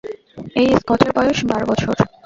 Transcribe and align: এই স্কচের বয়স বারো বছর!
এই 0.55 0.67
স্কচের 0.79 1.11
বয়স 1.17 1.39
বারো 1.49 1.65
বছর! 1.71 1.95